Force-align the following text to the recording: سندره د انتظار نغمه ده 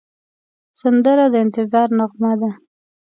سندره 0.79 1.25
د 1.33 1.35
انتظار 1.45 1.87
نغمه 1.99 2.33
ده 2.41 2.49